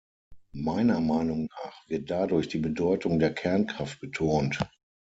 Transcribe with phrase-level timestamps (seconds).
[0.55, 4.57] Meiner Meinung nach wird dadurch die Bedeutung der Kernkraft betont.